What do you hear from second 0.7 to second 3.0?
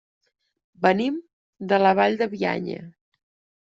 Venim de la Vall de Bianya.